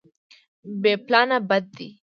بې 0.81 0.93
پلانه 1.05 1.37
بد 1.49 1.63
دی. 1.77 1.89